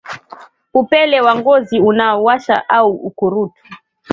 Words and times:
Upele 0.73 1.21
wa 1.21 1.35
Ngozi 1.35 1.79
Unaowasha 1.79 2.69
au 2.69 2.91
Ukurutu 2.91 3.61